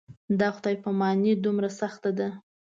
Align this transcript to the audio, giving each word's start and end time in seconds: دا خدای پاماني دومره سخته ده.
دا 0.39 0.47
خدای 0.55 0.75
پاماني 0.83 1.31
دومره 1.43 1.69
سخته 1.79 2.11
ده. 2.17 2.27